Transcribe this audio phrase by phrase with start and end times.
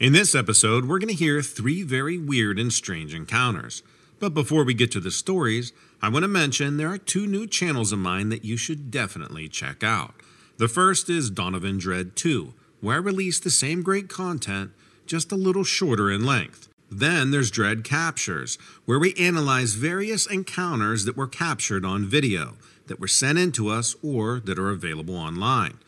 [0.00, 3.82] In this episode, we're going to hear three very weird and strange encounters.
[4.20, 7.48] But before we get to the stories, I want to mention there are two new
[7.48, 10.14] channels of mine that you should definitely check out.
[10.56, 14.70] The first is Donovan Dread 2, where I release the same great content,
[15.04, 16.68] just a little shorter in length.
[16.88, 22.54] Then there's Dread Captures, where we analyze various encounters that were captured on video,
[22.86, 25.78] that were sent in to us, or that are available online.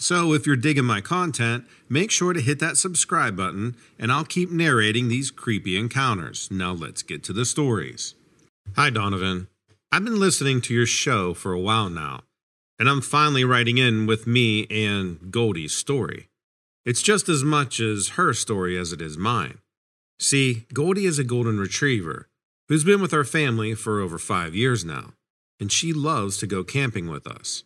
[0.00, 4.24] So if you're digging my content, make sure to hit that subscribe button, and I'll
[4.24, 6.48] keep narrating these creepy encounters.
[6.50, 8.14] Now let's get to the stories.
[8.76, 9.48] Hi, Donovan.
[9.92, 12.22] I've been listening to your show for a while now,
[12.78, 16.28] and I'm finally writing in with me and Goldie's story.
[16.86, 19.58] It's just as much as her story as it is mine.
[20.18, 22.26] See, Goldie is a golden retriever
[22.70, 25.12] who's been with our family for over five years now,
[25.60, 27.64] and she loves to go camping with us.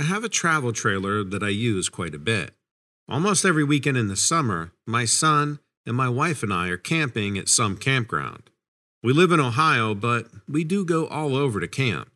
[0.00, 2.54] I have a travel trailer that I use quite a bit.
[3.06, 7.36] Almost every weekend in the summer, my son and my wife and I are camping
[7.36, 8.48] at some campground.
[9.02, 12.10] We live in Ohio, but we do go all over to camp.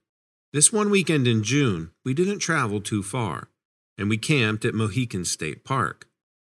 [0.54, 3.48] This one weekend in June, we didn't travel too far,
[3.98, 6.08] and we camped at Mohican State Park.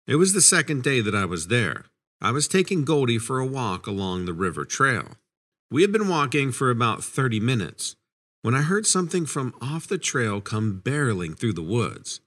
[0.07, 1.85] It was the second day that I was there.
[2.19, 5.09] I was taking Goldie for a walk along the river trail.
[5.69, 7.97] We had been walking for about 30 minutes
[8.41, 12.21] when I heard something from off the trail come barreling through the woods.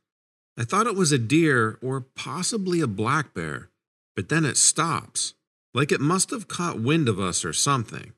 [0.58, 3.70] I thought it was a deer or possibly a black bear,
[4.14, 5.34] but then it stops,
[5.72, 8.12] like it must have caught wind of us or something.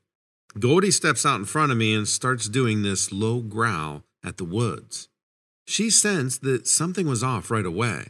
[0.59, 4.45] Goldie steps out in front of me and starts doing this low growl at the
[4.45, 5.09] woods.
[5.65, 8.07] She sensed that something was off right away,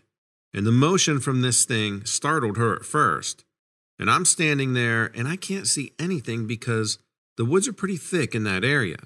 [0.54, 3.46] and the motion from this thing startled her at first.
[3.98, 7.00] And I'm standing there and I can't see anything because
[7.38, 8.98] the woods are pretty thick in that area.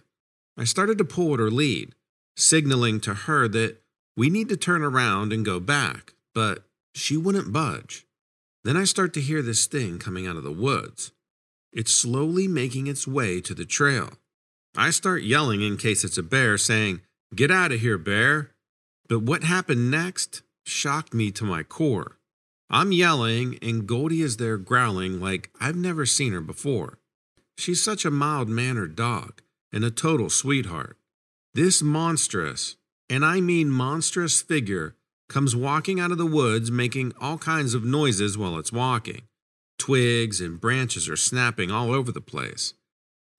[0.59, 1.95] I started to pull at her lead,
[2.35, 3.77] signaling to her that
[4.17, 8.05] we need to turn around and go back, but she wouldn't budge.
[8.65, 11.13] Then I start to hear this thing coming out of the woods.
[11.71, 14.09] It's slowly making its way to the trail.
[14.75, 16.99] I start yelling in case it's a bear, saying,
[17.33, 18.51] Get out of here, bear.
[19.07, 22.17] But what happened next shocked me to my core.
[22.69, 26.99] I'm yelling, and Goldie is there growling like I've never seen her before.
[27.57, 29.41] She's such a mild mannered dog
[29.71, 30.97] and a total sweetheart.
[31.53, 32.75] This monstrous,
[33.09, 34.95] and I mean monstrous figure,
[35.29, 39.23] comes walking out of the woods making all kinds of noises while it's walking.
[39.77, 42.73] Twigs and branches are snapping all over the place.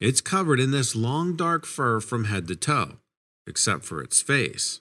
[0.00, 2.98] It's covered in this long dark fur from head to toe,
[3.46, 4.80] except for its face.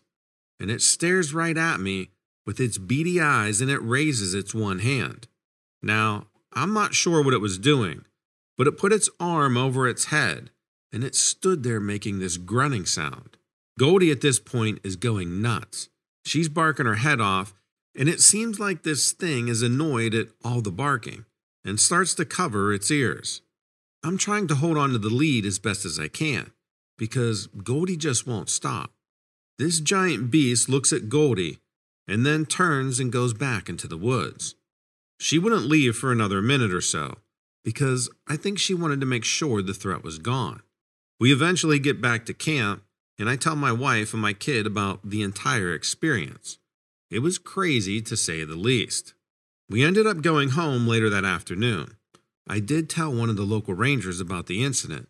[0.59, 2.09] And it stares right at me
[2.45, 5.27] with its beady eyes and it raises its one hand.
[5.81, 8.05] Now, I'm not sure what it was doing,
[8.57, 10.51] but it put its arm over its head
[10.91, 13.37] and it stood there making this grunting sound.
[13.77, 15.89] Goldie at this point is going nuts.
[16.25, 17.53] She's barking her head off,
[17.95, 21.25] and it seems like this thing is annoyed at all the barking
[21.63, 23.41] and starts to cover its ears.
[24.03, 26.51] I'm trying to hold on to the lead as best as I can
[26.97, 28.91] because Goldie just won't stop.
[29.57, 31.59] This giant beast looks at Goldie
[32.07, 34.55] and then turns and goes back into the woods.
[35.19, 37.17] She wouldn't leave for another minute or so
[37.63, 40.61] because I think she wanted to make sure the threat was gone.
[41.19, 42.83] We eventually get back to camp,
[43.17, 46.57] and I tell my wife and my kid about the entire experience.
[47.11, 49.13] It was crazy to say the least.
[49.69, 51.95] We ended up going home later that afternoon.
[52.47, 55.09] I did tell one of the local rangers about the incident,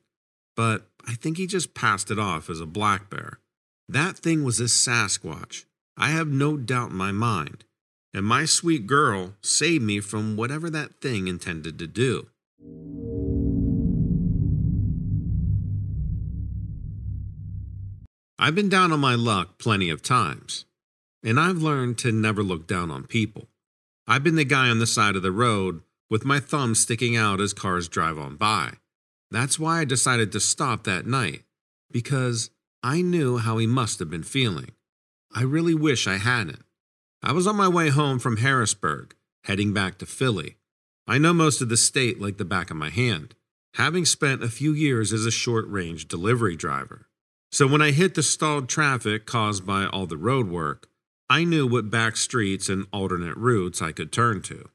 [0.56, 3.40] but I think he just passed it off as a black bear.
[3.88, 5.66] That thing was a Sasquatch.
[5.96, 7.66] I have no doubt in my mind.
[8.14, 12.28] And my sweet girl saved me from whatever that thing intended to do.
[18.42, 20.64] I've been down on my luck plenty of times,
[21.22, 23.50] and I've learned to never look down on people.
[24.08, 27.42] I've been the guy on the side of the road with my thumb sticking out
[27.42, 28.76] as cars drive on by.
[29.30, 31.44] That's why I decided to stop that night,
[31.92, 32.50] because
[32.82, 34.72] I knew how he must have been feeling.
[35.36, 36.64] I really wish I hadn't.
[37.22, 40.56] I was on my way home from Harrisburg, heading back to Philly.
[41.06, 43.35] I know most of the state like the back of my hand,
[43.74, 47.09] having spent a few years as a short range delivery driver.
[47.51, 50.87] So when I hit the stalled traffic caused by all the road work,
[51.29, 54.69] I knew what back streets and alternate routes I could turn to.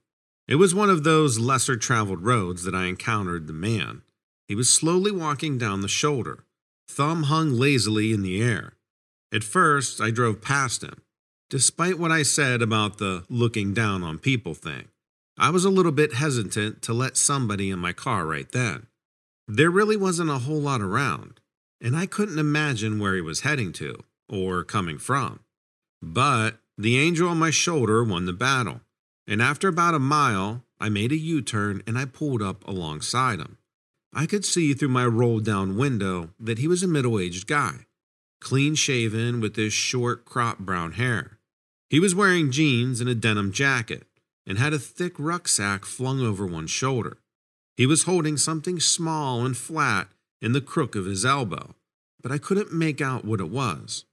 [0.48, 4.02] It was one of those lesser traveled roads that I encountered the man.
[4.48, 6.44] He was slowly walking down the shoulder,
[6.88, 8.74] thumb hung lazily in the air.
[9.32, 11.00] At first, I drove past him,
[11.50, 14.88] despite what I said about the looking down on people thing.
[15.38, 18.86] I was a little bit hesitant to let somebody in my car right then.
[19.48, 21.40] There really wasn't a whole lot around
[21.80, 25.40] and I couldn't imagine where he was heading to or coming from.
[26.02, 28.80] But the angel on my shoulder won the battle,
[29.26, 33.38] and after about a mile, I made a U turn and I pulled up alongside
[33.38, 33.58] him.
[34.12, 37.86] I could see through my rolled down window that he was a middle aged guy,
[38.40, 41.38] clean shaven with his short cropped brown hair.
[41.90, 44.06] He was wearing jeans and a denim jacket
[44.46, 47.18] and had a thick rucksack flung over one shoulder.
[47.76, 50.08] He was holding something small and flat
[50.44, 51.74] in the crook of his elbow,
[52.20, 54.04] but I couldn't make out what it was.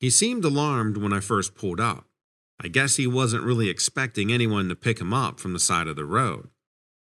[0.00, 2.04] He seemed alarmed when I first pulled up.
[2.60, 5.94] I guess he wasn't really expecting anyone to pick him up from the side of
[5.94, 6.48] the road.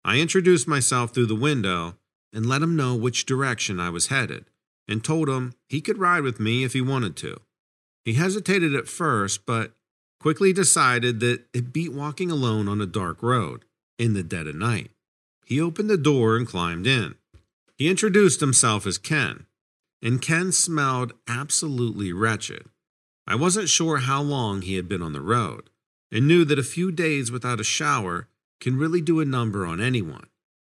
[0.04, 1.94] I introduced myself through the window
[2.32, 4.46] and let him know which direction I was headed,
[4.88, 7.40] and told him he could ride with me if he wanted to.
[8.04, 9.70] He hesitated at first, but
[10.18, 13.64] quickly decided that it beat walking alone on a dark road
[14.00, 14.90] in the dead of night.
[15.46, 17.14] He opened the door and climbed in.
[17.76, 19.46] He introduced himself as Ken,
[20.00, 22.66] and Ken smelled absolutely wretched.
[23.26, 25.70] I wasn't sure how long he had been on the road,
[26.12, 28.28] and knew that a few days without a shower
[28.60, 30.26] can really do a number on anyone.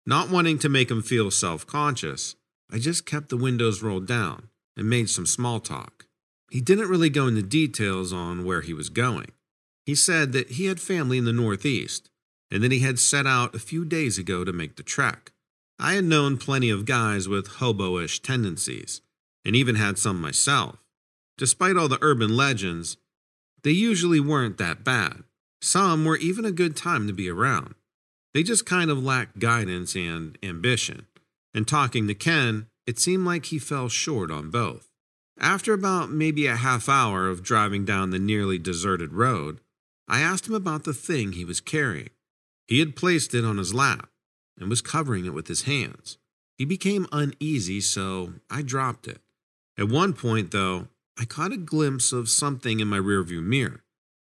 [0.07, 2.35] Not wanting to make him feel self conscious,
[2.71, 6.07] I just kept the windows rolled down and made some small talk.
[6.51, 9.33] He didn't really go into details on where he was going.
[9.85, 12.11] He said that he had family in the Northeast
[12.51, 15.33] and that he had set out a few days ago to make the trek.
[15.81, 19.01] I had known plenty of guys with hobo-ish tendencies,
[19.45, 20.77] and even had some myself.
[21.37, 22.97] Despite all the urban legends,
[23.63, 25.23] they usually weren't that bad.
[25.63, 27.75] Some were even a good time to be around.
[28.35, 31.07] They just kind of lacked guidance and ambition.
[31.55, 34.89] And talking to Ken, it seemed like he fell short on both.
[35.39, 39.61] After about maybe a half hour of driving down the nearly deserted road,
[40.09, 42.11] I asked him about the thing he was carrying.
[42.67, 44.11] He had placed it on his lap
[44.61, 46.19] and was covering it with his hands.
[46.57, 49.21] He became uneasy, so I dropped it.
[49.79, 53.85] At one point, though, I caught a glimpse of something in my rearview mirror.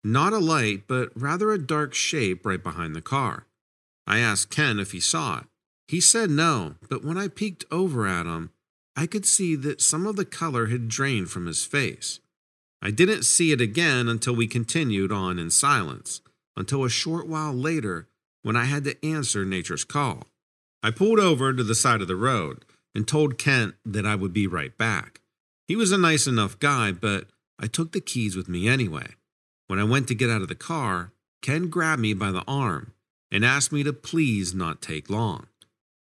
[0.05, 3.47] Not a light, but rather a dark shape right behind the car.
[4.07, 5.45] I asked Ken if he saw it.
[5.89, 8.51] He said no, but when I peeked over at him,
[8.97, 12.21] I could see that some of the color had drained from his face.
[12.83, 16.23] I didn't see it again until we continued on in silence,
[16.57, 18.09] until a short while later
[18.43, 20.27] when I had to answer nature's call.
[20.83, 22.65] I pulled over to the side of the road
[22.95, 25.21] and told Ken that I would be right back.
[25.69, 27.27] He was a nice enough guy, but
[27.59, 29.15] I took the keys with me anyway.
[29.67, 32.93] When I went to get out of the car, Ken grabbed me by the arm
[33.31, 35.47] and asked me to please not take long.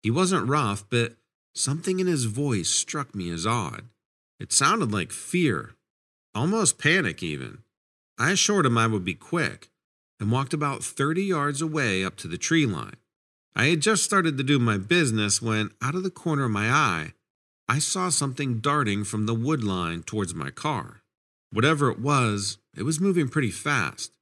[0.02, 1.16] He wasn't rough, but
[1.54, 3.86] something in his voice struck me as odd.
[4.38, 5.74] It sounded like fear,
[6.34, 7.58] almost panic even.
[8.18, 9.70] I assured him I would be quick
[10.18, 12.96] and walked about 30 yards away up to the tree line.
[13.54, 16.70] I had just started to do my business when, out of the corner of my
[16.70, 17.12] eye,
[17.68, 21.02] I saw something darting from the wood line towards my car.
[21.50, 24.12] Whatever it was, it was moving pretty fast.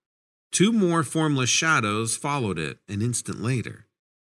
[0.53, 3.87] Two more formless shadows followed it an instant later.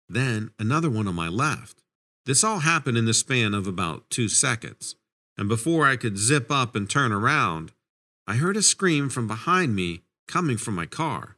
[0.10, 1.84] Then another one on my left.
[2.26, 4.96] This all happened in the span of about two seconds,
[5.38, 7.72] and before I could zip up and turn around,
[8.28, 11.38] I heard a scream from behind me coming from my car.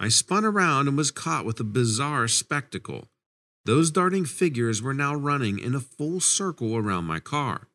[0.00, 3.08] I spun around and was caught with a bizarre spectacle.
[3.64, 7.68] Those darting figures were now running in a full circle around my car.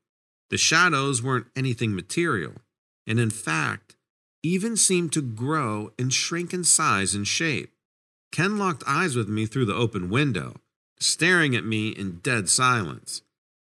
[0.49, 2.53] The shadows weren't anything material,
[3.07, 3.95] and in fact,
[4.43, 7.73] even seemed to grow and shrink in size and shape.
[8.31, 10.55] Ken locked eyes with me through the open window,
[10.99, 13.21] staring at me in dead silence.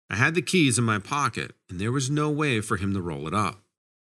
[0.10, 3.02] I had the keys in my pocket, and there was no way for him to
[3.02, 3.62] roll it up.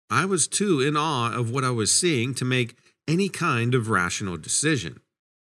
[0.10, 2.76] I was too in awe of what I was seeing to make
[3.10, 5.02] any kind of rational decision.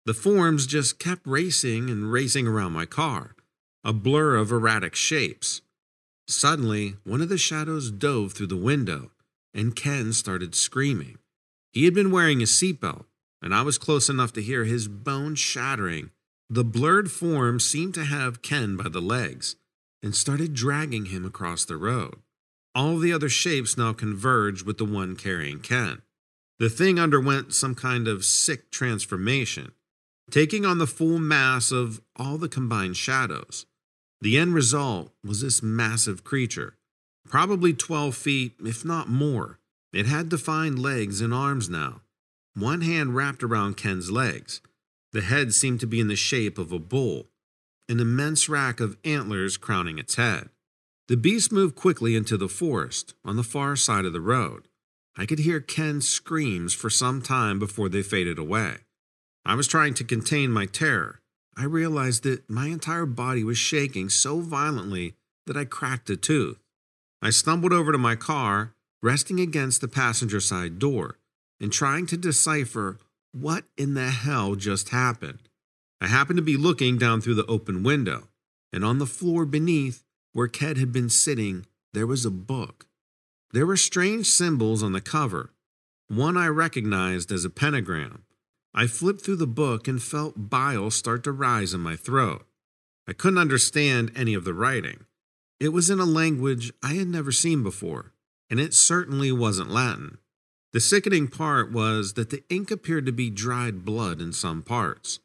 [0.05, 3.35] The forms just kept racing and racing around my car,
[3.83, 5.63] a blur of erratic shapes.
[6.29, 9.11] Suddenly, one of the shadows dove through the window,
[9.55, 11.17] and Ken started screaming.
[11.73, 13.07] He had been wearing a seatbelt,
[13.41, 16.11] and I was close enough to hear his bones shattering.
[16.51, 19.57] The blurred form seemed to have Ken by the legs
[20.03, 22.17] and started dragging him across the road.
[22.75, 26.03] All the other shapes now converged with the one carrying Ken.
[26.59, 29.73] The thing underwent some kind of sick transformation
[30.31, 33.67] taking on the full mass of all the combined shadows.
[34.21, 36.75] The end result was this massive creature,
[37.29, 39.59] probably 12 feet, if not more.
[39.93, 42.03] It had defined legs and arms now.
[42.55, 44.61] One hand wrapped around Ken's legs.
[45.13, 47.27] The head seemed to be in the shape of a bull,
[47.89, 50.49] an immense rack of antlers crowning its head.
[51.09, 54.69] The beast moved quickly into the forest on the far side of the road.
[55.17, 58.77] I could hear Ken's screams for some time before they faded away.
[59.45, 61.21] I was trying to contain my terror.
[61.57, 65.15] I realized that my entire body was shaking so violently
[65.47, 66.59] that I cracked a tooth.
[67.23, 71.17] I stumbled over to my car, resting against the passenger side door,
[71.61, 72.99] and trying to decipher
[73.33, 75.49] what in the hell just happened.
[76.01, 78.29] I happened to be looking down through the open window,
[78.73, 82.87] and on the floor beneath, where Ken had been sitting, there was a book.
[83.53, 85.53] There were strange symbols on the cover.
[86.09, 88.25] One I recognized as a pentagram.
[88.75, 92.47] I flipped through the book and felt bile start to rise in my throat.
[93.09, 95.07] I couldn't understand any of the writing.
[95.59, 98.12] It was in a language I had never seen before,
[98.50, 100.19] and it certainly wasn't Latin.
[100.73, 105.21] The sickening part was that the ink appeared to be dried blood in some parts.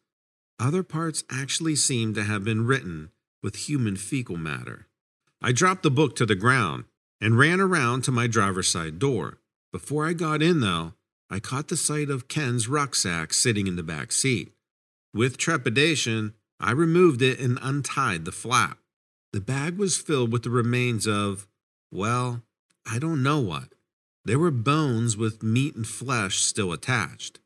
[0.60, 3.10] Other parts actually seemed to have been written
[3.44, 4.88] with human fecal matter.
[5.42, 6.86] I dropped the book to the ground
[7.22, 9.38] and ran around to my driver's side door.
[9.72, 10.94] Before I got in, though,
[11.30, 14.52] I caught the sight of Ken's rucksack sitting in the back seat.
[15.14, 18.80] With trepidation, I removed it and untied the flap.
[19.32, 21.48] The bag was filled with the remains of,
[21.92, 22.42] well,
[22.86, 23.70] I don't know what.
[24.26, 27.40] There were bones with meat and flesh still attached.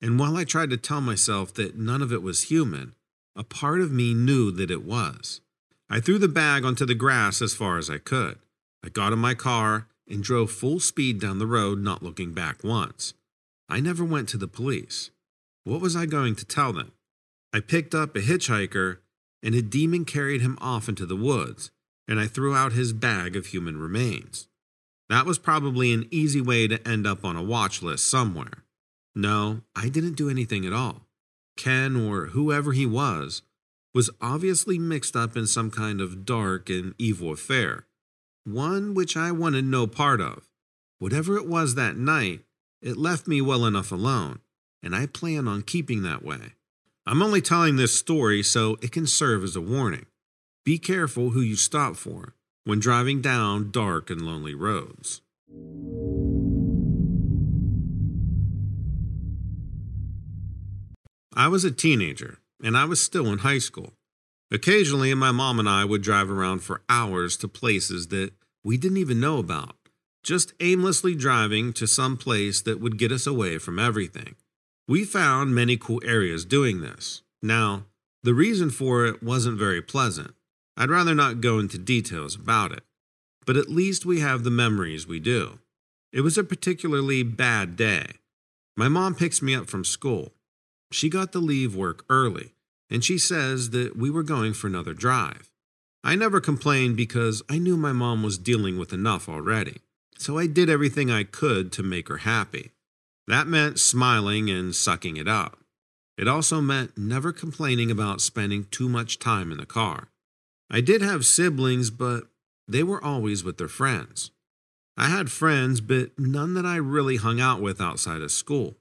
[0.00, 2.94] And while I tried to tell myself that none of it was human,
[3.34, 5.40] a part of me knew that it was.
[5.90, 8.38] I threw the bag onto the grass as far as I could.
[8.84, 12.64] I got in my car and drove full speed down the road, not looking back
[12.64, 13.14] once.
[13.68, 15.10] I never went to the police.
[15.64, 16.92] What was I going to tell them?
[17.52, 18.98] I picked up a hitchhiker,
[19.42, 21.70] and a demon carried him off into the woods,
[22.08, 24.48] and I threw out his bag of human remains.
[25.08, 28.64] That was probably an easy way to end up on a watch list somewhere.
[29.14, 31.06] No, I didn't do anything at all.
[31.56, 33.42] Ken, or whoever he was,
[33.94, 37.86] was obviously mixed up in some kind of dark and evil affair,
[38.44, 40.48] one which I wanted no part of.
[40.98, 42.40] Whatever it was that night,
[42.80, 44.40] it left me well enough alone,
[44.82, 46.54] and I plan on keeping that way.
[47.06, 50.06] I'm only telling this story so it can serve as a warning.
[50.64, 52.34] Be careful who you stop for
[52.64, 55.20] when driving down dark and lonely roads.
[61.34, 63.94] I was a teenager, and I was still in high school.
[64.52, 68.32] Occasionally, my mom and I would drive around for hours to places that
[68.62, 69.76] we didn't even know about,
[70.22, 74.36] just aimlessly driving to some place that would get us away from everything.
[74.86, 77.22] We found many cool areas doing this.
[77.42, 77.86] Now,
[78.22, 80.34] the reason for it wasn't very pleasant.
[80.76, 82.82] I'd rather not go into details about it,
[83.46, 85.60] but at least we have the memories we do.
[86.12, 88.06] It was a particularly bad day.
[88.76, 90.34] My mom picks me up from school.
[90.90, 92.52] She got to leave work early,
[92.92, 95.50] and she says that we were going for another drive.
[96.04, 99.78] I never complained because I knew my mom was dealing with enough already,
[100.18, 102.72] so I did everything I could to make her happy.
[103.26, 105.58] That meant smiling and sucking it up.
[106.18, 110.08] It also meant never complaining about spending too much time in the car.
[110.70, 112.24] I did have siblings, but
[112.68, 114.32] they were always with their friends.
[114.98, 118.76] I had friends, but none that I really hung out with outside of school.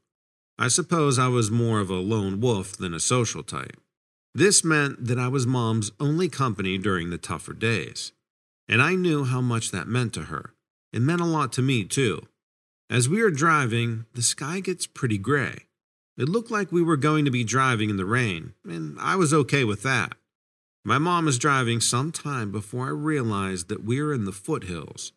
[0.59, 3.79] I suppose I was more of a lone wolf than a social type.
[4.33, 8.11] This meant that I was mom's only company during the tougher days.
[8.67, 10.53] And I knew how much that meant to her.
[10.93, 12.27] It meant a lot to me, too.
[12.89, 15.65] As we are driving, the sky gets pretty gray.
[16.17, 19.33] It looked like we were going to be driving in the rain, and I was
[19.33, 20.15] okay with that.
[20.83, 25.13] My mom was driving some time before I realized that we were in the foothills,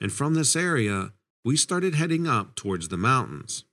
[0.00, 1.12] and from this area,
[1.44, 3.64] we started heading up towards the mountains.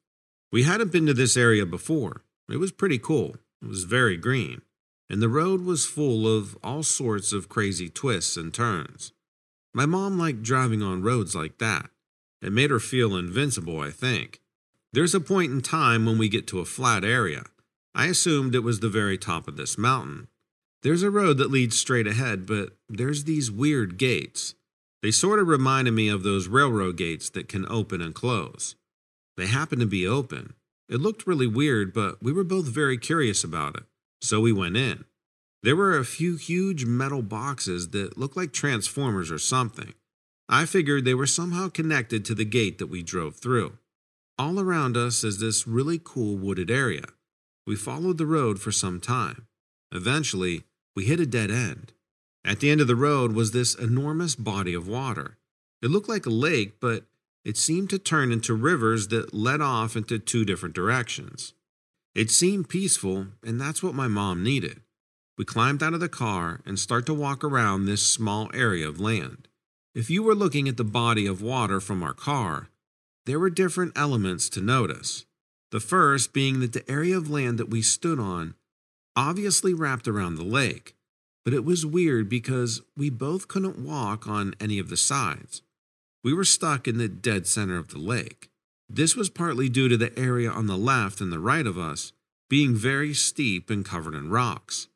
[0.52, 2.24] We hadn't been to this area before.
[2.50, 3.36] It was pretty cool.
[3.62, 4.62] It was very green,
[5.10, 9.12] and the road was full of all sorts of crazy twists and turns.
[9.74, 11.90] My mom liked driving on roads like that.
[12.42, 14.42] It made her feel invincible, I think.
[14.94, 17.44] There's a point in time when we get to a flat area.
[17.94, 20.28] I assumed it was the very top of this mountain,
[20.86, 24.54] there's a road that leads straight ahead, but there's these weird gates.
[25.02, 28.76] They sort of reminded me of those railroad gates that can open and close.
[29.36, 30.54] They happened to be open.
[30.88, 33.86] It looked really weird, but we were both very curious about it,
[34.22, 35.06] so we went in.
[35.64, 39.94] There were a few huge metal boxes that looked like transformers or something.
[40.48, 43.78] I figured they were somehow connected to the gate that we drove through.
[44.38, 47.06] All around us is this really cool wooded area.
[47.66, 49.48] We followed the road for some time.
[49.92, 51.94] Eventually, we hit a dead end.
[52.44, 55.38] At the end of the road was this enormous body of water.
[55.82, 57.06] It looked like a lake, but
[57.44, 61.54] it seemed to turn into rivers that led off into two different directions.
[62.16, 64.80] It seemed peaceful, and that's what my mom needed.
[65.38, 69.02] We climbed out of the car and start to walk around this small area of
[69.02, 69.50] land.
[69.94, 72.70] If you were looking at the body of water from our car,
[73.26, 75.26] there were different elements to notice.
[75.72, 78.56] The first being that the area of land that we stood on
[79.18, 80.96] obviously wrapped around the lake,
[81.44, 85.62] but it was weird because we both couldn't walk on any of the sides.
[86.24, 88.50] We were stuck in the dead center of the lake.
[88.90, 92.14] This was partly due to the area on the left and the right of us
[92.50, 94.88] being very steep and covered in rocks.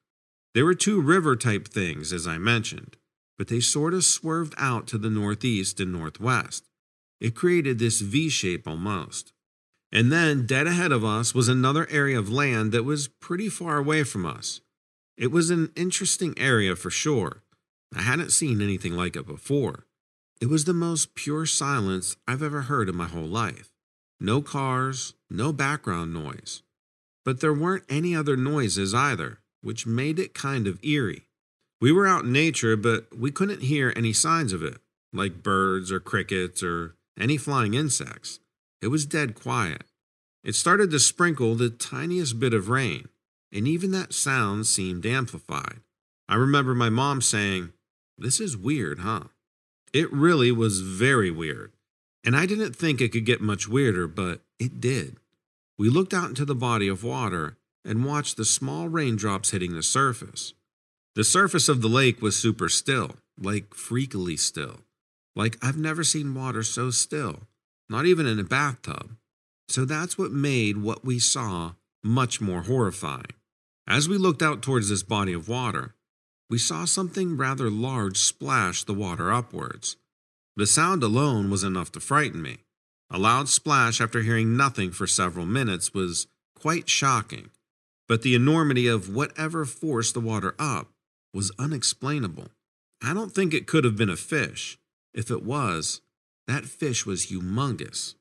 [0.53, 2.97] There were two river type things, as I mentioned,
[3.37, 6.65] but they sort of swerved out to the northeast and northwest.
[7.19, 9.33] It created this V shape almost.
[9.91, 13.77] And then, dead ahead of us, was another area of land that was pretty far
[13.77, 14.61] away from us.
[15.17, 17.43] It was an interesting area for sure.
[17.95, 19.85] I hadn't seen anything like it before.
[20.39, 23.68] It was the most pure silence I've ever heard in my whole life.
[24.19, 26.61] No cars, no background noise.
[27.23, 31.27] But there weren't any other noises either, which made it kind of eerie.
[31.81, 34.79] We were out in nature, but we couldn't hear any signs of it,
[35.13, 38.39] like birds or crickets or any flying insects.
[38.81, 39.83] It was dead quiet.
[40.43, 43.09] It started to sprinkle the tiniest bit of rain,
[43.51, 45.79] and even that sound seemed amplified.
[46.27, 47.73] I remember my mom saying,
[48.17, 49.25] This is weird, huh?
[49.93, 51.73] It really was very weird.
[52.23, 55.17] And I didn't think it could get much weirder, but it did.
[55.77, 59.83] We looked out into the body of water and watched the small raindrops hitting the
[59.83, 60.53] surface.
[61.15, 64.81] The surface of the lake was super still, like freakily still.
[65.35, 67.47] Like I've never seen water so still,
[67.89, 69.15] not even in a bathtub.
[69.69, 71.73] So that's what made what we saw
[72.03, 73.33] much more horrifying.
[73.87, 75.95] As we looked out towards this body of water,
[76.49, 79.97] we saw something rather large splash the water upwards.
[80.59, 82.57] The sound alone was enough to frighten me.
[83.09, 87.51] A loud splash after hearing nothing for several minutes was quite shocking,
[88.09, 90.89] but the enormity of whatever forced the water up
[91.33, 92.49] was unexplainable.
[93.01, 94.77] I don't think it could have been a fish.
[95.13, 96.01] If it was,
[96.45, 98.15] that fish was humongous.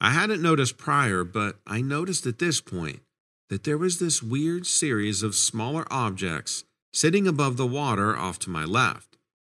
[0.00, 3.02] I hadn't noticed prior, but I noticed at this point
[3.50, 8.50] that there was this weird series of smaller objects sitting above the water off to
[8.50, 9.07] my left.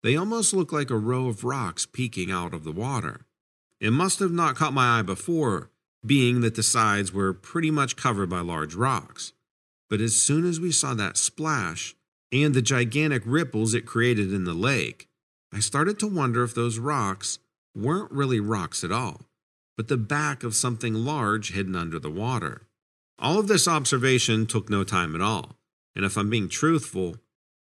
[0.02, 3.26] They almost looked like a row of rocks peeking out of the water.
[3.80, 5.70] It must have not caught my eye before,
[6.04, 9.32] being that the sides were pretty much covered by large rocks.
[9.88, 11.94] But as soon as we saw that splash
[12.32, 15.08] and the gigantic ripples it created in the lake,
[15.52, 17.38] I started to wonder if those rocks
[17.74, 19.22] weren't really rocks at all,
[19.76, 22.62] but the back of something large hidden under the water.
[23.18, 25.56] All of this observation took no time at all
[25.94, 27.16] and if I'm being truthful,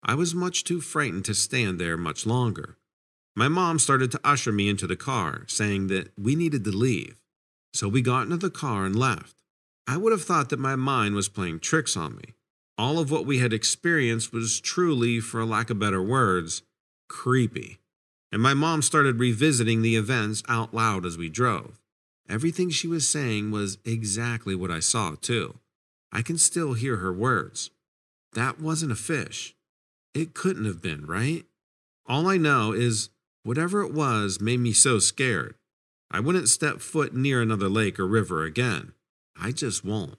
[0.05, 2.77] I was much too frightened to stand there much longer.
[3.35, 7.17] My mom started to usher me into the car, saying that we needed to leave.
[7.73, 9.35] So we got into the car and left.
[9.87, 12.35] I would have thought that my mind was playing tricks on me.
[12.77, 16.62] All of what we had experienced was truly, for lack of better words,
[17.09, 17.79] creepy.
[18.31, 21.81] And my mom started revisiting the events out loud as we drove.
[22.29, 25.59] Everything she was saying was exactly what I saw, too.
[26.12, 27.71] I can still hear her words.
[28.33, 29.55] That wasn't a fish.
[30.14, 31.44] It couldn't have been, right?
[32.07, 33.11] All I know is
[33.42, 35.57] whatever it was made me so scared.
[36.11, 38.92] I wouldn't step foot near another lake or river again.
[39.37, 40.14] I just won't.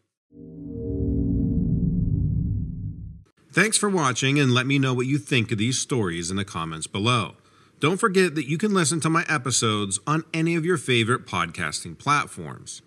[3.53, 6.43] Thanks for watching and let me know what you think of these stories in the
[6.43, 7.35] comments below.
[7.79, 11.97] Don't forget that you can listen to my episodes on any of your favorite podcasting
[11.97, 12.81] platforms.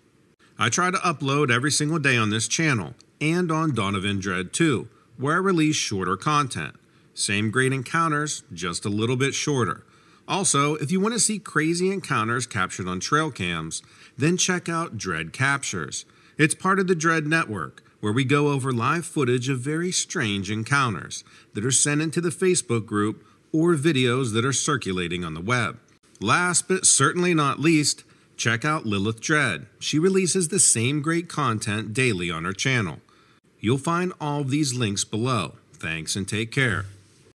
[0.59, 4.87] I try to upload every single day on this channel and on Donovan Dread 2
[5.19, 6.78] where I release shorter content.
[7.19, 9.83] Same great encounters, just a little bit shorter.
[10.25, 13.83] Also, if you want to see crazy encounters captured on trail cams,
[14.17, 16.05] then check out Dread Captures.
[16.37, 20.49] It's part of the Dread Network, where we go over live footage of very strange
[20.49, 25.41] encounters that are sent into the Facebook group or videos that are circulating on the
[25.41, 25.77] web.
[26.21, 28.05] Last but certainly not least,
[28.37, 29.65] check out Lilith Dread.
[29.77, 33.01] She releases the same great content daily on her channel.
[33.59, 35.55] You'll find all of these links below.
[35.73, 36.85] Thanks and take care.